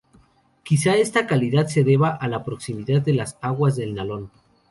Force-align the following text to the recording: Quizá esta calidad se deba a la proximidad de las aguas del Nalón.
Quizá 0.63 0.95
esta 0.97 1.27
calidad 1.27 1.67
se 1.67 1.83
deba 1.83 2.09
a 2.09 2.27
la 2.27 2.43
proximidad 2.43 3.03
de 3.03 3.13
las 3.13 3.37
aguas 3.39 3.75
del 3.75 3.93
Nalón. 3.93 4.31